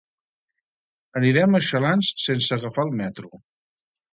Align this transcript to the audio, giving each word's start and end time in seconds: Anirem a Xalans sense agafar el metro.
Anirem 1.21 1.59
a 1.59 1.63
Xalans 1.67 2.11
sense 2.27 2.59
agafar 2.59 2.89
el 2.89 2.99
metro. 3.03 3.31